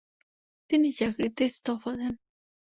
[0.69, 2.13] তিনি চাকরিতে ইস্তফা দেন।